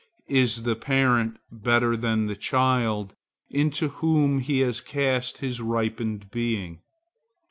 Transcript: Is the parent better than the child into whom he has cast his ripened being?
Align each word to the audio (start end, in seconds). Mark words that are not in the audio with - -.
Is 0.33 0.63
the 0.63 0.75
parent 0.75 1.37
better 1.51 1.95
than 1.95 2.25
the 2.25 2.35
child 2.35 3.13
into 3.51 3.89
whom 3.89 4.39
he 4.39 4.61
has 4.61 4.81
cast 4.81 5.37
his 5.41 5.61
ripened 5.61 6.31
being? 6.31 6.81